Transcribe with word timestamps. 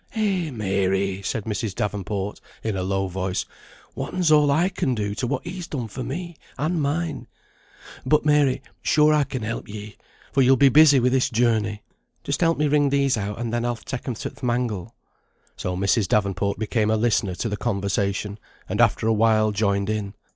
"Eh, 0.15 0.49
Mary!" 0.49 1.21
said 1.21 1.43
Mrs. 1.43 1.75
Davenport, 1.75 2.41
in 2.63 2.75
a 2.75 2.81
low 2.81 3.05
voice. 3.07 3.45
"Whatten's 3.93 4.31
all 4.31 4.49
I 4.49 4.67
can 4.69 4.95
do, 4.95 5.13
to 5.13 5.27
what 5.27 5.43
he's 5.43 5.67
done 5.67 5.89
for 5.89 6.03
me 6.03 6.37
and 6.57 6.81
mine? 6.81 7.27
But, 8.03 8.25
Mary, 8.25 8.63
sure 8.81 9.13
I 9.13 9.25
can 9.25 9.43
help 9.43 9.67
ye, 9.69 9.97
for 10.31 10.41
you'll 10.41 10.55
be 10.57 10.69
busy 10.69 10.99
wi' 10.99 11.09
this 11.09 11.29
journey." 11.29 11.83
"Just 12.23 12.41
help 12.41 12.57
me 12.57 12.67
wring 12.67 12.89
these 12.89 13.15
out, 13.15 13.37
and 13.37 13.53
then 13.53 13.63
I'll 13.63 13.75
take 13.75 14.07
'em 14.07 14.15
to 14.15 14.31
th' 14.31 14.41
mangle." 14.41 14.95
So 15.55 15.77
Mrs. 15.77 16.07
Davenport 16.07 16.57
became 16.57 16.89
a 16.89 16.97
listener 16.97 17.35
to 17.35 17.47
the 17.47 17.55
conversation; 17.55 18.39
and 18.67 18.81
after 18.81 19.05
a 19.05 19.13
while 19.13 19.51
joined 19.51 19.87
in. 19.91 20.15